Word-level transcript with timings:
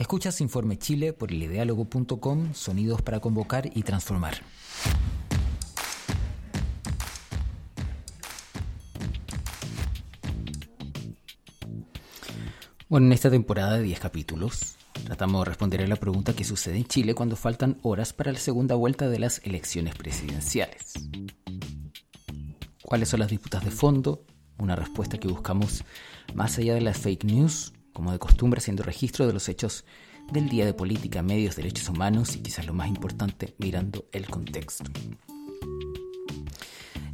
Escuchas 0.00 0.40
Informe 0.40 0.78
Chile 0.78 1.12
por 1.12 1.30
elideálogo.com, 1.30 2.54
sonidos 2.54 3.02
para 3.02 3.20
convocar 3.20 3.70
y 3.74 3.82
transformar. 3.82 4.38
Bueno, 12.88 13.08
en 13.08 13.12
esta 13.12 13.30
temporada 13.30 13.76
de 13.76 13.82
10 13.82 14.00
capítulos, 14.00 14.76
tratamos 15.04 15.42
de 15.42 15.50
responder 15.50 15.82
a 15.82 15.86
la 15.86 15.96
pregunta 15.96 16.32
que 16.32 16.44
sucede 16.44 16.78
en 16.78 16.86
Chile 16.86 17.14
cuando 17.14 17.36
faltan 17.36 17.76
horas 17.82 18.14
para 18.14 18.32
la 18.32 18.38
segunda 18.38 18.76
vuelta 18.76 19.06
de 19.06 19.18
las 19.18 19.42
elecciones 19.44 19.96
presidenciales. 19.96 20.94
¿Cuáles 22.82 23.10
son 23.10 23.20
las 23.20 23.28
disputas 23.28 23.62
de 23.66 23.70
fondo? 23.70 24.24
Una 24.56 24.76
respuesta 24.76 25.18
que 25.18 25.28
buscamos 25.28 25.84
más 26.34 26.56
allá 26.56 26.72
de 26.72 26.80
las 26.80 26.96
fake 26.96 27.24
news, 27.24 27.74
como 27.92 28.12
de 28.12 28.18
costumbre 28.18 28.58
haciendo 28.58 28.82
registro 28.82 29.26
de 29.26 29.32
los 29.32 29.48
hechos 29.48 29.84
del 30.32 30.48
día 30.48 30.64
de 30.64 30.74
política, 30.74 31.22
medios, 31.22 31.56
derechos 31.56 31.88
humanos 31.88 32.36
y 32.36 32.40
quizás 32.40 32.66
lo 32.66 32.74
más 32.74 32.88
importante, 32.88 33.54
mirando 33.58 34.06
el 34.12 34.26
contexto. 34.26 34.90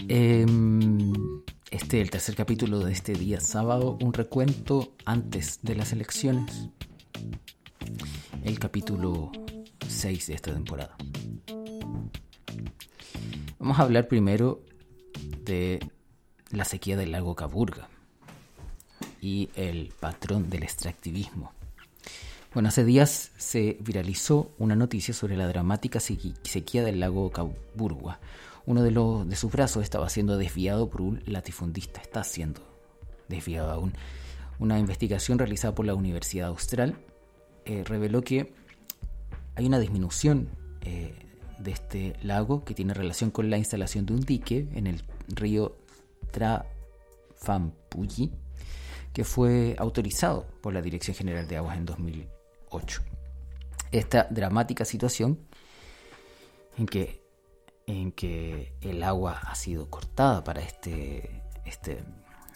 Eh, 0.08 0.46
este, 1.70 2.00
el 2.00 2.10
tercer 2.10 2.36
capítulo 2.36 2.80
de 2.80 2.92
este 2.92 3.12
día 3.14 3.40
sábado, 3.40 3.98
un 4.00 4.12
recuento 4.12 4.92
antes 5.04 5.60
de 5.62 5.74
las 5.74 5.92
elecciones. 5.92 6.68
El 8.44 8.58
capítulo 8.58 9.32
6 9.88 10.26
de 10.28 10.34
esta 10.34 10.52
temporada. 10.52 10.96
Vamos 13.58 13.78
a 13.78 13.82
hablar 13.82 14.06
primero 14.06 14.62
de 15.42 15.80
la 16.50 16.64
sequía 16.64 16.96
del 16.96 17.12
lago 17.12 17.34
Caburga 17.34 17.88
y 19.26 19.50
el 19.56 19.92
patrón 19.98 20.48
del 20.48 20.62
extractivismo. 20.62 21.52
Bueno, 22.54 22.68
hace 22.68 22.84
días 22.84 23.32
se 23.36 23.76
viralizó 23.80 24.52
una 24.56 24.76
noticia 24.76 25.12
sobre 25.12 25.36
la 25.36 25.48
dramática 25.48 25.98
sequía 25.98 26.84
del 26.84 27.00
lago 27.00 27.32
Caburga, 27.32 28.20
uno 28.66 28.84
de, 28.84 28.92
los, 28.92 29.28
de 29.28 29.34
sus 29.34 29.50
brazos 29.50 29.82
estaba 29.82 30.08
siendo 30.08 30.38
desviado 30.38 30.88
por 30.88 31.02
un 31.02 31.22
latifundista, 31.26 32.00
está 32.00 32.22
siendo 32.22 32.60
desviado 33.28 33.70
aún. 33.70 33.94
Una 34.60 34.78
investigación 34.78 35.38
realizada 35.38 35.74
por 35.74 35.86
la 35.86 35.94
Universidad 35.94 36.48
Austral 36.48 36.96
eh, 37.64 37.82
reveló 37.84 38.22
que 38.22 38.54
hay 39.56 39.66
una 39.66 39.80
disminución 39.80 40.48
eh, 40.82 41.14
de 41.58 41.72
este 41.72 42.16
lago 42.22 42.64
que 42.64 42.74
tiene 42.74 42.94
relación 42.94 43.32
con 43.32 43.50
la 43.50 43.58
instalación 43.58 44.06
de 44.06 44.14
un 44.14 44.20
dique 44.20 44.68
en 44.74 44.86
el 44.86 45.02
río 45.28 45.76
Trafampuyi, 46.30 48.30
que 49.16 49.24
fue 49.24 49.74
autorizado 49.78 50.46
por 50.60 50.74
la 50.74 50.82
Dirección 50.82 51.16
General 51.16 51.48
de 51.48 51.56
Aguas 51.56 51.78
en 51.78 51.86
2008. 51.86 53.02
Esta 53.90 54.26
dramática 54.28 54.84
situación 54.84 55.38
en 56.76 56.84
que 56.84 57.24
en 57.86 58.12
que 58.12 58.74
el 58.82 59.02
agua 59.02 59.40
ha 59.46 59.54
sido 59.54 59.88
cortada 59.88 60.44
para 60.44 60.60
este, 60.60 61.42
este, 61.64 62.04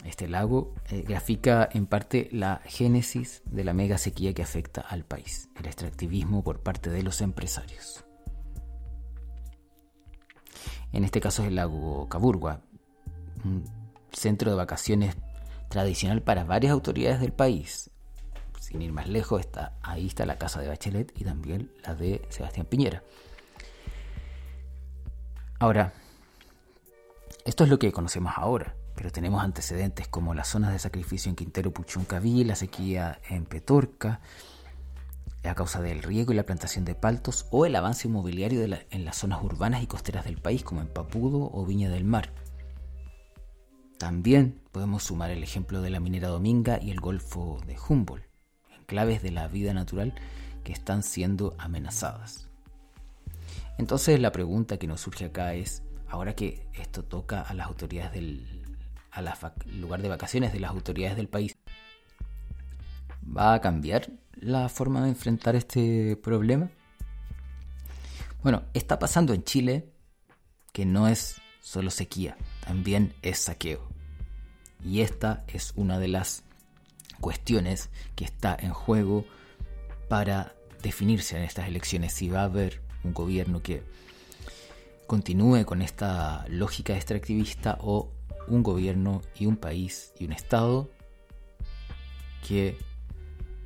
este 0.05 0.29
lago, 0.29 0.75
eh, 0.91 1.03
grafica 1.09 1.67
en 1.73 1.87
parte 1.87 2.29
la 2.31 2.61
génesis 2.67 3.41
de 3.47 3.65
la 3.65 3.73
mega 3.73 3.97
sequía 3.97 4.35
que 4.35 4.43
afecta 4.43 4.83
al 4.83 5.07
país, 5.07 5.49
el 5.59 5.65
extractivismo 5.65 6.45
por 6.45 6.61
parte 6.61 6.91
de 6.91 7.03
los 7.03 7.23
empresarios. 7.23 8.05
En 10.93 11.05
este 11.05 11.23
caso 11.23 11.41
es 11.41 11.49
el 11.49 11.55
lago 11.55 12.07
Caburgua, 12.11 12.61
un 13.47 13.65
centro 14.13 14.51
de 14.51 14.59
vacaciones 14.59 15.17
tradicional 15.71 16.21
para 16.21 16.45
varias 16.45 16.73
autoridades 16.73 17.21
del 17.21 17.33
país. 17.33 17.91
Sin 18.61 18.83
ir 18.83 18.93
más 18.93 19.09
lejos, 19.09 19.41
está, 19.41 19.73
ahí 19.81 20.07
está 20.07 20.27
la 20.27 20.37
casa 20.37 20.61
de 20.61 20.69
Bachelet 20.69 21.19
y 21.19 21.25
también 21.25 21.73
la 21.83 21.95
de 21.95 22.21
Sebastián 22.29 22.67
Piñera. 22.67 23.03
Ahora, 25.59 25.95
esto 27.45 27.65
es 27.65 27.71
lo 27.71 27.79
que 27.79 27.93
conocemos 27.93 28.33
ahora, 28.37 28.75
pero 28.95 29.11
tenemos 29.11 29.43
antecedentes 29.43 30.09
como 30.09 30.35
las 30.35 30.49
zonas 30.49 30.73
de 30.73 30.79
sacrificio 30.79 31.31
en 31.31 31.37
Quintero 31.37 31.73
Puchuncaví, 31.73 32.45
la 32.45 32.57
sequía 32.57 33.21
en 33.29 33.47
Petorca, 33.47 34.21
a 35.45 35.55
causa 35.55 35.81
del 35.81 36.03
riego 36.03 36.33
y 36.33 36.37
la 36.37 36.45
plantación 36.45 36.85
de 36.85 36.95
paltos, 36.95 37.47
o 37.51 37.65
el 37.65 37.77
avance 37.77 38.09
inmobiliario 38.09 38.63
en 38.63 39.05
las 39.05 39.17
zonas 39.17 39.43
urbanas 39.43 39.83
y 39.83 39.87
costeras 39.87 40.25
del 40.25 40.37
país, 40.37 40.63
como 40.63 40.81
en 40.81 40.89
Papudo 40.89 41.51
o 41.53 41.65
Viña 41.65 41.89
del 41.89 42.05
Mar. 42.05 42.31
También 44.01 44.59
podemos 44.73 45.03
sumar 45.03 45.31
el 45.31 45.43
ejemplo 45.43 45.83
de 45.83 45.91
la 45.91 46.01
minera 46.01 46.29
Dominga 46.29 46.81
y 46.81 46.91
el 46.91 47.01
Golfo 47.01 47.61
de 47.67 47.77
Humboldt, 47.77 48.25
enclaves 48.79 49.23
de 49.23 49.31
la 49.31 49.47
vida 49.47 49.75
natural 49.75 50.15
que 50.65 50.73
están 50.73 51.03
siendo 51.03 51.55
amenazadas. 51.59 52.49
Entonces 53.77 54.19
la 54.19 54.33
pregunta 54.33 54.79
que 54.79 54.87
nos 54.87 55.03
surge 55.03 55.27
acá 55.27 55.53
es, 55.53 55.83
ahora 56.09 56.35
que 56.35 56.67
esto 56.73 57.05
toca 57.05 57.43
a 57.43 57.53
las 57.53 57.67
autoridades 57.67 58.13
del 58.13 58.65
a 59.13 59.53
lugar 59.67 60.01
de 60.01 60.09
vacaciones 60.09 60.55
de 60.55 60.61
las 60.61 60.71
autoridades 60.71 61.19
del 61.19 61.29
país, 61.29 61.59
¿va 63.23 63.53
a 63.53 63.61
cambiar 63.61 64.11
la 64.33 64.71
forma 64.71 65.03
de 65.03 65.11
enfrentar 65.11 65.57
este 65.57 66.17
problema? 66.17 66.71
Bueno, 68.43 68.63
está 68.73 68.99
pasando 68.99 69.35
en 69.35 69.45
Chile 69.45 69.93
que 70.73 70.87
no 70.87 71.07
es 71.07 71.37
solo 71.61 71.91
sequía, 71.91 72.39
también 72.71 73.13
es 73.23 73.41
saqueo. 73.41 73.81
Y 74.85 75.01
esta 75.01 75.43
es 75.49 75.73
una 75.75 75.99
de 75.99 76.07
las 76.07 76.45
cuestiones 77.21 77.91
que 78.15 78.25
está 78.25 78.57
en 78.57 78.73
juego 78.73 79.25
para 80.09 80.55
definirse 80.81 81.37
en 81.37 81.43
estas 81.43 81.67
elecciones 81.67 82.13
si 82.13 82.29
va 82.29 82.43
a 82.43 82.45
haber 82.45 82.81
un 83.03 83.13
gobierno 83.13 83.61
que 83.61 83.83
continúe 85.09 85.65
con 85.65 85.83
esta 85.83 86.45
lógica 86.49 86.95
extractivista 86.95 87.77
o 87.81 88.13
un 88.47 88.63
gobierno 88.63 89.21
y 89.35 89.47
un 89.47 89.57
país 89.57 90.13
y 90.21 90.27
un 90.27 90.33
Estado 90.33 90.93
que 92.47 92.79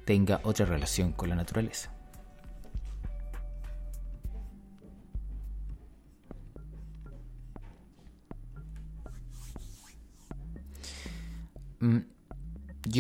tenga 0.06 0.41
otra 0.44 0.65
relación 0.65 1.12
con 1.12 1.28
la 1.28 1.36
naturaleza. 1.36 1.92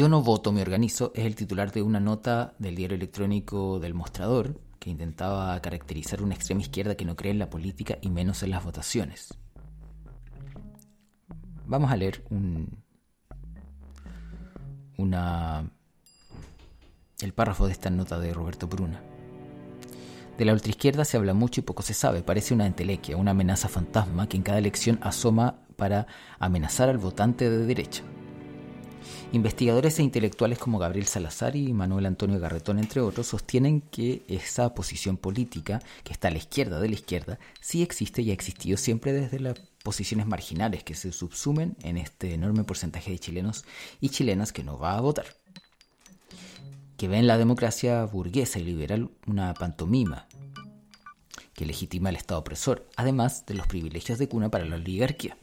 Yo 0.04 0.10
no 0.10 0.20
voto, 0.20 0.52
me 0.52 0.60
organizo, 0.60 1.12
es 1.14 1.24
el 1.24 1.34
titular 1.34 1.72
de 1.72 1.80
una 1.80 1.98
nota 1.98 2.52
del 2.58 2.76
diario 2.76 2.94
electrónico 2.94 3.80
del 3.80 3.94
Mostrador, 3.94 4.60
que 4.78 4.90
intentaba 4.90 5.58
caracterizar 5.62 6.20
una 6.20 6.34
extrema 6.34 6.60
izquierda 6.60 6.94
que 6.94 7.06
no 7.06 7.16
cree 7.16 7.32
en 7.32 7.38
la 7.38 7.48
política 7.48 7.96
y 8.02 8.10
menos 8.10 8.42
en 8.42 8.50
las 8.50 8.62
votaciones. 8.62 9.32
Vamos 11.64 11.90
a 11.90 11.96
leer 11.96 12.22
un, 12.28 12.84
una, 14.98 15.70
el 17.22 17.32
párrafo 17.32 17.64
de 17.64 17.72
esta 17.72 17.88
nota 17.88 18.20
de 18.20 18.34
Roberto 18.34 18.66
Bruna. 18.66 19.00
De 20.36 20.44
la 20.44 20.52
ultraizquierda 20.52 21.06
se 21.06 21.16
habla 21.16 21.32
mucho 21.32 21.62
y 21.62 21.64
poco 21.64 21.82
se 21.82 21.94
sabe. 21.94 22.22
Parece 22.22 22.52
una 22.52 22.66
entelequia, 22.66 23.16
una 23.16 23.30
amenaza 23.30 23.70
fantasma 23.70 24.28
que 24.28 24.36
en 24.36 24.42
cada 24.42 24.58
elección 24.58 24.98
asoma 25.00 25.60
para 25.76 26.06
amenazar 26.38 26.90
al 26.90 26.98
votante 26.98 27.48
de 27.48 27.64
derecha. 27.64 28.02
Investigadores 29.32 29.98
e 29.98 30.02
intelectuales 30.02 30.58
como 30.58 30.78
Gabriel 30.78 31.06
Salazar 31.06 31.56
y 31.56 31.72
Manuel 31.72 32.06
Antonio 32.06 32.38
Garretón, 32.38 32.78
entre 32.78 33.00
otros, 33.00 33.26
sostienen 33.26 33.80
que 33.80 34.22
esa 34.28 34.74
posición 34.74 35.16
política, 35.16 35.82
que 36.04 36.12
está 36.12 36.28
a 36.28 36.30
la 36.30 36.38
izquierda 36.38 36.78
de 36.78 36.88
la 36.88 36.94
izquierda, 36.94 37.38
sí 37.60 37.82
existe 37.82 38.22
y 38.22 38.30
ha 38.30 38.34
existido 38.34 38.76
siempre 38.76 39.12
desde 39.12 39.40
las 39.40 39.58
posiciones 39.82 40.26
marginales 40.26 40.84
que 40.84 40.94
se 40.94 41.12
subsumen 41.12 41.76
en 41.82 41.98
este 41.98 42.34
enorme 42.34 42.64
porcentaje 42.64 43.10
de 43.10 43.18
chilenos 43.18 43.64
y 44.00 44.10
chilenas 44.10 44.52
que 44.52 44.64
no 44.64 44.78
va 44.78 44.96
a 44.96 45.00
votar. 45.00 45.26
Que 46.96 47.08
ven 47.08 47.26
la 47.26 47.38
democracia 47.38 48.04
burguesa 48.04 48.58
y 48.58 48.64
liberal 48.64 49.10
una 49.26 49.52
pantomima 49.54 50.28
que 51.54 51.66
legitima 51.66 52.10
el 52.10 52.16
Estado 52.16 52.40
opresor, 52.40 52.86
además 52.96 53.46
de 53.46 53.54
los 53.54 53.66
privilegios 53.66 54.18
de 54.18 54.28
cuna 54.28 54.50
para 54.50 54.64
la 54.64 54.76
oligarquía. 54.76 55.36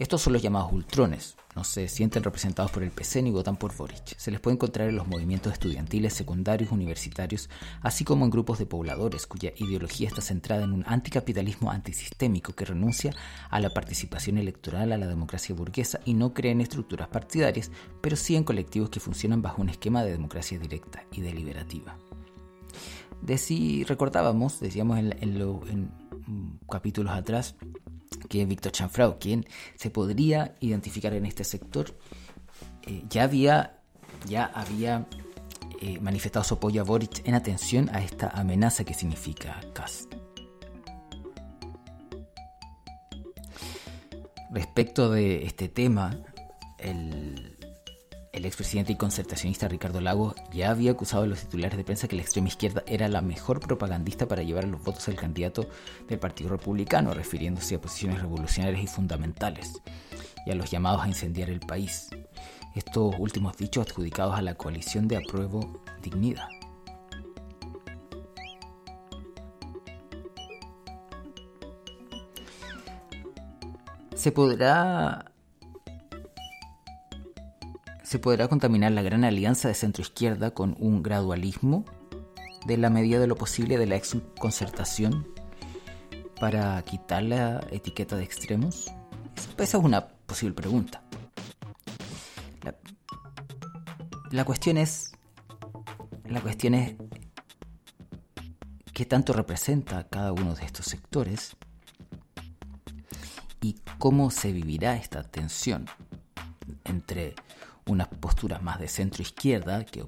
Estos 0.00 0.22
son 0.22 0.32
los 0.32 0.40
llamados 0.40 0.72
ultrones, 0.72 1.36
no 1.54 1.62
se 1.62 1.86
sienten 1.86 2.22
representados 2.22 2.70
por 2.70 2.82
el 2.82 2.90
PC 2.90 3.20
ni 3.20 3.30
votan 3.30 3.58
por 3.58 3.76
Boric. 3.76 4.16
Se 4.16 4.30
les 4.30 4.40
puede 4.40 4.54
encontrar 4.54 4.88
en 4.88 4.96
los 4.96 5.06
movimientos 5.06 5.52
estudiantiles, 5.52 6.14
secundarios, 6.14 6.72
universitarios, 6.72 7.50
así 7.82 8.02
como 8.02 8.24
en 8.24 8.30
grupos 8.30 8.58
de 8.58 8.64
pobladores 8.64 9.26
cuya 9.26 9.52
ideología 9.56 10.08
está 10.08 10.22
centrada 10.22 10.64
en 10.64 10.72
un 10.72 10.84
anticapitalismo 10.86 11.70
antisistémico 11.70 12.54
que 12.54 12.64
renuncia 12.64 13.14
a 13.50 13.60
la 13.60 13.68
participación 13.68 14.38
electoral, 14.38 14.92
a 14.92 14.96
la 14.96 15.06
democracia 15.06 15.54
burguesa 15.54 16.00
y 16.06 16.14
no 16.14 16.32
cree 16.32 16.52
en 16.52 16.62
estructuras 16.62 17.08
partidarias, 17.08 17.70
pero 18.00 18.16
sí 18.16 18.36
en 18.36 18.44
colectivos 18.44 18.88
que 18.88 19.00
funcionan 19.00 19.42
bajo 19.42 19.60
un 19.60 19.68
esquema 19.68 20.02
de 20.02 20.12
democracia 20.12 20.58
directa 20.58 21.04
y 21.12 21.20
deliberativa. 21.20 21.98
Recordábamos, 23.86 24.60
decíamos 24.60 24.98
en, 24.98 25.12
en 25.20 25.90
capítulos 26.70 27.12
atrás, 27.12 27.54
que 28.28 28.44
Víctor 28.44 28.72
Chanfrau, 28.72 29.18
quien 29.18 29.46
se 29.76 29.90
podría 29.90 30.54
identificar 30.60 31.12
en 31.14 31.26
este 31.26 31.44
sector, 31.44 31.96
eh, 32.86 33.02
ya 33.08 33.24
había, 33.24 33.78
ya 34.26 34.44
había 34.46 35.06
eh, 35.80 35.98
manifestado 36.00 36.44
su 36.44 36.54
apoyo 36.54 36.82
a 36.82 36.84
Boric 36.84 37.26
en 37.26 37.34
atención 37.34 37.88
a 37.90 38.02
esta 38.02 38.28
amenaza 38.28 38.84
que 38.84 38.94
significa 38.94 39.60
Cast. 39.72 40.12
Respecto 44.50 45.10
de 45.10 45.44
este 45.44 45.68
tema, 45.68 46.18
el, 46.78 47.59
el 48.32 48.44
expresidente 48.44 48.92
y 48.92 48.96
concertacionista 48.96 49.66
Ricardo 49.68 50.00
Lagos 50.00 50.34
ya 50.52 50.70
había 50.70 50.92
acusado 50.92 51.24
a 51.24 51.26
los 51.26 51.40
titulares 51.40 51.76
de 51.76 51.84
prensa 51.84 52.06
que 52.06 52.16
la 52.16 52.22
extrema 52.22 52.48
izquierda 52.48 52.84
era 52.86 53.08
la 53.08 53.22
mejor 53.22 53.60
propagandista 53.60 54.28
para 54.28 54.42
llevar 54.42 54.64
los 54.64 54.82
votos 54.82 55.08
al 55.08 55.16
candidato 55.16 55.66
del 56.08 56.18
Partido 56.18 56.50
Republicano, 56.50 57.12
refiriéndose 57.12 57.74
a 57.74 57.80
posiciones 57.80 58.20
revolucionarias 58.20 58.82
y 58.82 58.86
fundamentales, 58.86 59.72
y 60.46 60.50
a 60.50 60.54
los 60.54 60.70
llamados 60.70 61.02
a 61.02 61.08
incendiar 61.08 61.50
el 61.50 61.60
país. 61.60 62.08
Estos 62.76 63.14
últimos 63.18 63.56
dichos 63.56 63.86
adjudicados 63.88 64.38
a 64.38 64.42
la 64.42 64.54
coalición 64.54 65.08
de 65.08 65.16
apruebo 65.16 65.82
dignidad. 66.00 66.48
Se 74.14 74.30
podrá 74.30 75.29
se 78.10 78.18
podrá 78.18 78.48
contaminar 78.48 78.90
la 78.90 79.02
gran 79.02 79.22
alianza 79.22 79.68
de 79.68 79.74
centro-izquierda 79.74 80.50
con 80.50 80.74
un 80.80 81.00
gradualismo 81.00 81.84
de 82.66 82.76
la 82.76 82.90
medida 82.90 83.20
de 83.20 83.28
lo 83.28 83.36
posible 83.36 83.78
de 83.78 83.86
la 83.86 83.94
ex 83.94 84.16
concertación 84.36 85.28
para 86.40 86.82
quitar 86.82 87.22
la 87.22 87.64
etiqueta 87.70 88.16
de 88.16 88.24
extremos? 88.24 88.90
Esa 89.56 89.78
es 89.78 89.84
una 89.84 90.08
posible 90.08 90.56
pregunta. 90.56 91.04
La, 92.64 92.74
la 94.32 94.44
cuestión 94.44 94.76
es. 94.76 95.12
La 96.24 96.40
cuestión 96.40 96.74
es. 96.74 96.96
¿Qué 98.92 99.06
tanto 99.06 99.32
representa 99.32 100.08
cada 100.08 100.32
uno 100.32 100.56
de 100.56 100.64
estos 100.64 100.86
sectores? 100.86 101.56
¿Y 103.60 103.76
cómo 104.00 104.32
se 104.32 104.50
vivirá 104.50 104.96
esta 104.96 105.22
tensión 105.22 105.86
entre 106.82 107.36
unas 107.90 108.08
posturas 108.08 108.62
más 108.62 108.78
de 108.78 108.88
centro 108.88 109.22
izquierda 109.22 109.84
que, 109.84 110.06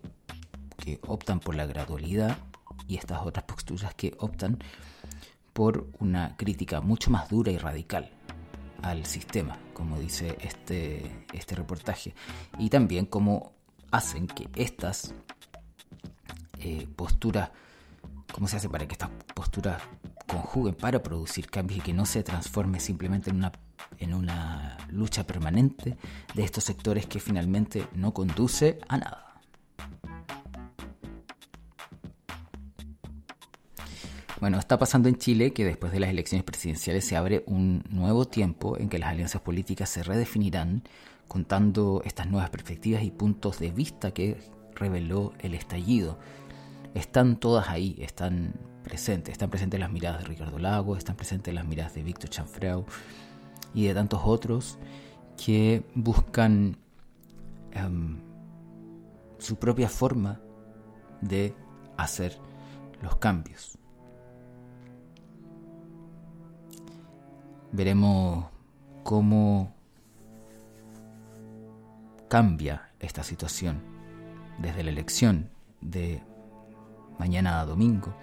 que 0.76 1.00
optan 1.06 1.40
por 1.40 1.55
la 1.55 1.67
gradualidad 1.67 2.38
y 2.87 2.96
estas 2.96 3.23
otras 3.23 3.44
posturas 3.44 3.94
que 3.94 4.14
optan 4.19 4.58
por 5.52 5.88
una 5.99 6.37
crítica 6.37 6.81
mucho 6.81 7.11
más 7.11 7.29
dura 7.29 7.50
y 7.50 7.58
radical 7.58 8.11
al 8.82 9.05
sistema, 9.06 9.58
como 9.75 9.99
dice 9.99 10.37
este, 10.40 11.26
este 11.32 11.55
reportaje, 11.55 12.14
y 12.58 12.70
también 12.70 13.06
cómo 13.06 13.52
hacen 13.90 14.26
que 14.26 14.49
estas 14.56 15.14
eh, 16.58 16.87
posturas, 16.96 17.50
cómo 18.32 18.49
se 18.49 18.56
hace 18.56 18.69
para 18.69 18.87
que 18.87 18.93
estas 18.93 19.11
posturas 19.34 19.82
conjuguen 20.26 20.75
para 20.75 21.02
producir 21.02 21.49
cambios 21.50 21.81
y 21.81 21.82
que 21.82 21.93
no 21.93 22.06
se 22.06 22.23
transforme 22.23 22.81
simplemente 22.81 23.31
en 23.31 23.37
una 23.37 23.52
en 24.02 24.14
una 24.14 24.76
lucha 24.90 25.26
permanente 25.26 25.96
de 26.34 26.44
estos 26.44 26.64
sectores 26.64 27.06
que 27.06 27.20
finalmente 27.20 27.87
no 27.94 28.12
conduce 28.12 28.78
a 28.88 28.99
nada. 28.99 29.32
Bueno, 34.40 34.58
está 34.58 34.76
pasando 34.76 35.08
en 35.08 35.16
Chile 35.19 35.52
que 35.52 35.64
después 35.64 35.93
de 35.93 36.00
las 36.00 36.10
elecciones 36.10 36.44
presidenciales 36.44 37.04
se 37.04 37.16
abre 37.16 37.44
un 37.46 37.84
nuevo 37.90 38.25
tiempo 38.26 38.76
en 38.76 38.88
que 38.88 38.99
las 38.99 39.10
alianzas 39.10 39.40
políticas 39.40 39.88
se 39.88 40.02
redefinirán 40.02 40.82
contando 41.28 42.02
estas 42.05 42.26
nuevas 42.26 42.50
perspectivas 42.50 43.05
y 43.05 43.12
puntos 43.12 43.60
de 43.60 43.70
vista 43.70 44.10
que 44.10 44.38
reveló 44.75 45.32
el 45.38 45.55
estallido. 45.55 46.19
Están 46.93 47.37
todas 47.37 47.69
ahí, 47.69 47.96
están 48.00 48.55
presentes, 48.82 49.31
están 49.32 49.48
presentes 49.48 49.78
las 49.78 49.93
miradas 49.93 50.22
de 50.22 50.28
Ricardo 50.28 50.58
Lago, 50.58 50.96
están 50.96 51.14
presentes 51.14 51.55
las 51.55 51.64
miradas 51.64 51.94
de 51.94 52.02
Víctor 52.02 52.28
Chanfreu, 52.28 52.84
y 53.75 53.87
de 53.87 53.94
tantos 53.94 54.20
otros 54.25 54.79
que 55.44 55.85
buscan 55.94 56.76
em, 57.73 58.19
su 59.38 59.56
propia 59.56 59.88
forma 59.88 60.41
de 61.20 61.55
hacer 61.97 62.38
los 63.00 63.17
cambios. 63.17 63.79
Veremos 67.73 68.47
cómo 69.03 69.75
cambia 72.29 72.91
esta 73.00 73.23
situación 73.23 73.82
desde 74.58 74.85
la 74.85 74.91
elección 74.91 75.50
de 75.81 76.23
mañana 77.19 77.61
a 77.61 77.67
domingo, 77.67 78.15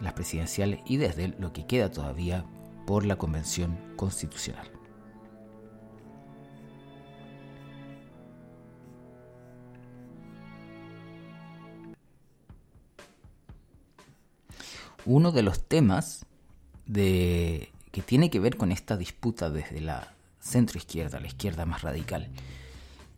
las 0.00 0.12
presidenciales 0.12 0.80
y 0.86 0.98
desde 0.98 1.28
lo 1.28 1.52
que 1.52 1.66
queda 1.66 1.90
todavía 1.90 2.44
por 2.88 3.04
la 3.04 3.16
Convención 3.16 3.78
Constitucional. 3.96 4.66
Uno 15.04 15.32
de 15.32 15.42
los 15.42 15.62
temas 15.62 16.24
de, 16.86 17.70
que 17.92 18.00
tiene 18.00 18.30
que 18.30 18.40
ver 18.40 18.56
con 18.56 18.72
esta 18.72 18.96
disputa 18.96 19.50
desde 19.50 19.82
la 19.82 20.14
centroizquierda, 20.40 21.20
la 21.20 21.26
izquierda 21.26 21.66
más 21.66 21.82
radical, 21.82 22.30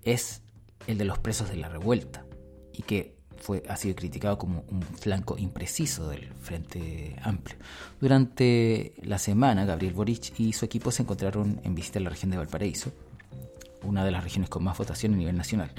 es 0.02 0.42
el 0.88 0.98
de 0.98 1.04
los 1.04 1.20
presos 1.20 1.48
de 1.48 1.58
la 1.58 1.68
revuelta, 1.68 2.26
y 2.72 2.82
que 2.82 3.19
fue, 3.40 3.62
ha 3.68 3.76
sido 3.76 3.96
criticado 3.96 4.38
como 4.38 4.64
un 4.68 4.82
flanco 4.82 5.36
impreciso 5.38 6.08
del 6.08 6.28
Frente 6.40 7.16
Amplio. 7.22 7.56
Durante 8.00 8.94
la 9.02 9.18
semana, 9.18 9.64
Gabriel 9.64 9.94
Boric 9.94 10.38
y 10.38 10.52
su 10.52 10.64
equipo 10.64 10.90
se 10.90 11.02
encontraron 11.02 11.60
en 11.64 11.74
visita 11.74 11.98
a 11.98 12.02
la 12.02 12.10
región 12.10 12.30
de 12.30 12.36
Valparaíso, 12.36 12.92
una 13.82 14.04
de 14.04 14.10
las 14.10 14.22
regiones 14.22 14.50
con 14.50 14.62
más 14.62 14.76
votación 14.76 15.14
a 15.14 15.16
nivel 15.16 15.36
nacional. 15.36 15.72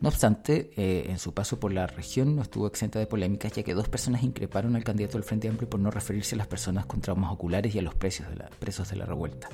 No 0.00 0.08
obstante, 0.08 0.70
eh, 0.76 1.06
en 1.08 1.18
su 1.18 1.34
paso 1.34 1.60
por 1.60 1.72
la 1.72 1.86
región 1.86 2.36
no 2.36 2.42
estuvo 2.42 2.66
exenta 2.66 2.98
de 2.98 3.06
polémicas, 3.06 3.52
ya 3.52 3.62
que 3.62 3.74
dos 3.74 3.88
personas 3.88 4.22
increparon 4.22 4.76
al 4.76 4.84
candidato 4.84 5.18
del 5.18 5.24
Frente 5.24 5.48
Amplio 5.48 5.68
por 5.68 5.80
no 5.80 5.90
referirse 5.90 6.36
a 6.36 6.38
las 6.38 6.46
personas 6.46 6.86
con 6.86 7.00
traumas 7.00 7.32
oculares 7.32 7.74
y 7.74 7.80
a 7.80 7.82
los 7.82 7.98
de 7.98 8.36
la, 8.36 8.48
presos 8.58 8.88
de 8.88 8.96
la 8.96 9.04
revuelta. 9.04 9.48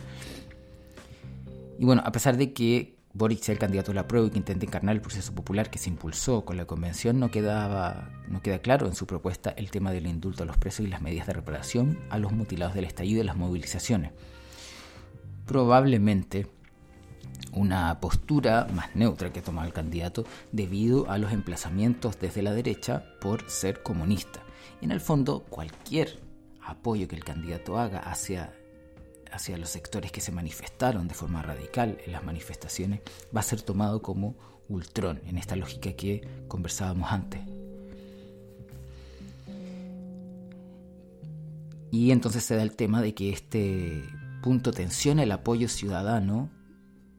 Y 1.79 1.85
bueno, 1.85 2.03
a 2.05 2.13
pesar 2.13 2.37
de 2.37 2.53
que 2.53 2.96
Boric 3.17 3.41
sea 3.41 3.55
el 3.55 3.59
candidato 3.59 3.93
de 3.93 3.97
la 3.97 4.07
prueba 4.07 4.27
y 4.27 4.31
que 4.31 4.37
intente 4.37 4.67
encarnar 4.67 4.95
el 4.95 5.01
proceso 5.01 5.35
popular 5.35 5.71
que 5.71 5.79
se 5.79 5.89
impulsó 5.89 6.45
con 6.45 6.59
la 6.59 6.67
convención, 6.67 7.19
no, 7.19 7.31
quedaba, 7.31 8.11
no 8.29 8.43
queda 8.43 8.59
claro 8.59 8.87
en 8.87 8.95
su 8.95 9.07
propuesta 9.07 9.51
el 9.57 9.71
tema 9.71 9.91
del 9.91 10.07
indulto 10.07 10.43
a 10.43 10.47
los 10.47 10.59
presos 10.59 10.85
y 10.85 10.89
las 10.89 11.01
medidas 11.01 11.27
de 11.27 11.33
reparación 11.33 11.99
a 12.11 12.19
los 12.19 12.33
mutilados 12.33 12.75
del 12.75 12.85
estallido 12.85 13.23
y 13.23 13.25
las 13.25 13.37
movilizaciones. 13.37 14.13
Probablemente 15.47 16.47
una 17.53 18.01
postura 18.01 18.67
más 18.75 18.95
neutra 18.95 19.33
que 19.33 19.41
toma 19.41 19.65
el 19.65 19.73
candidato 19.73 20.25
debido 20.53 21.11
a 21.11 21.17
los 21.17 21.33
emplazamientos 21.33 22.21
desde 22.21 22.43
la 22.43 22.53
derecha 22.53 23.03
por 23.23 23.49
ser 23.49 23.83
comunista. 23.83 24.43
En 24.83 24.91
el 24.91 25.01
fondo, 25.01 25.41
cualquier 25.49 26.21
apoyo 26.61 27.09
que 27.09 27.17
el 27.17 27.25
candidato 27.25 27.79
haga 27.79 28.01
hacia 28.01 28.53
hacia 29.33 29.59
los 29.59 29.71
sectores 29.71 30.13
que 30.13 30.21
se 30.21 30.33
manifestaron 30.33 31.09
de 31.09 31.15
forma 31.15 31.43
radical 31.43 31.99
en 32.05 32.13
las 32.13 32.25
manifestaciones 32.25 33.01
va 33.35 33.41
a 33.41 33.45
ser 33.45 33.63
tomado 33.63 34.03
como 34.03 34.37
ultrón 34.69 35.21
en 35.27 35.39
esta 35.39 35.57
lógica 35.57 35.93
que 35.93 36.45
conversábamos 36.49 37.11
antes. 37.11 37.41
Y 41.91 42.11
entonces 42.11 42.45
se 42.45 42.57
da 42.57 42.63
el 42.63 42.75
tema 42.75 43.01
de 43.01 43.15
que 43.15 43.31
este 43.31 44.05
punto 44.43 44.73
tensiona 44.73 45.23
el 45.23 45.33
apoyo 45.33 45.69
ciudadano 45.69 46.51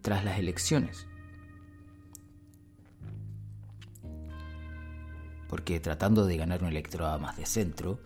tras 0.02 0.24
las 0.24 0.38
elecciones. 0.40 1.08
Porque 5.48 5.80
tratando 5.80 6.26
de 6.26 6.38
ganar 6.38 6.62
un 6.62 6.70
electorado 6.70 7.18
más 7.20 7.38
de 7.38 7.46
centro, 7.46 8.00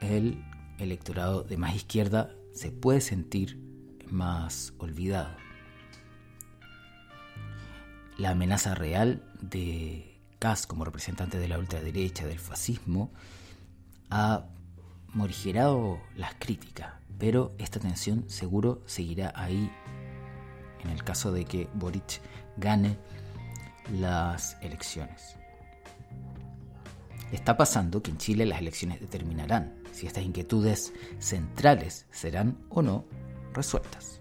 el 0.00 0.42
electorado 0.78 1.42
de 1.42 1.56
más 1.56 1.74
izquierda 1.74 2.30
se 2.54 2.70
puede 2.70 3.00
sentir 3.00 3.60
más 4.10 4.72
olvidado. 4.78 5.36
la 8.16 8.30
amenaza 8.30 8.74
real 8.74 9.22
de 9.40 10.20
Kass 10.38 10.66
como 10.66 10.84
representante 10.84 11.38
de 11.38 11.48
la 11.48 11.58
ultraderecha, 11.58 12.26
del 12.26 12.38
fascismo, 12.38 13.12
ha 14.10 14.46
morigerado 15.12 16.00
las 16.16 16.34
críticas, 16.34 16.92
pero 17.18 17.54
esta 17.58 17.80
tensión 17.80 18.28
seguro 18.28 18.82
seguirá 18.86 19.32
ahí 19.34 19.70
en 20.84 20.90
el 20.90 21.02
caso 21.02 21.32
de 21.32 21.44
que 21.44 21.68
Boric 21.74 22.20
gane 22.56 22.96
las 23.92 24.56
elecciones. 24.60 25.36
Está 27.32 27.56
pasando 27.56 28.02
que 28.02 28.10
en 28.10 28.18
Chile 28.18 28.46
las 28.46 28.60
elecciones 28.60 29.00
determinarán 29.00 29.83
si 29.94 30.08
estas 30.08 30.24
inquietudes 30.24 30.92
centrales 31.20 32.06
serán 32.10 32.58
o 32.68 32.82
no 32.82 33.04
resueltas. 33.52 34.20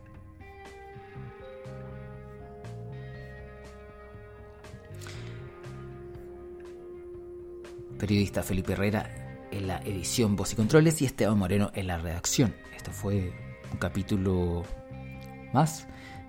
Periodista 7.97 8.43
Felipe 8.43 8.73
Herrera 8.73 9.47
en 9.51 9.67
la 9.67 9.79
edición 9.79 10.35
Voz 10.35 10.53
y 10.53 10.55
Controles 10.55 11.01
y 11.01 11.05
Esteban 11.05 11.37
Moreno 11.37 11.71
en 11.73 11.87
la 11.87 11.97
redacción. 11.97 12.53
Esto 12.75 12.91
fue 12.91 13.33
un 13.71 13.77
capítulo 13.77 14.63
más 15.53 15.87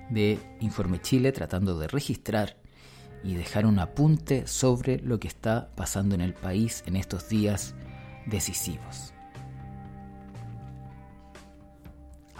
de 0.08 0.38
Informe 0.60 1.00
Chile 1.00 1.32
tratando 1.32 1.78
de 1.78 1.88
registrar 1.88 2.56
y 3.22 3.34
dejar 3.34 3.66
un 3.66 3.78
apunte 3.78 4.46
sobre 4.46 4.98
lo 5.00 5.18
que 5.18 5.28
está 5.28 5.70
pasando 5.74 6.14
en 6.14 6.20
el 6.20 6.34
país 6.34 6.84
en 6.86 6.96
estos 6.96 7.28
días 7.28 7.74
decisivos. 8.26 9.13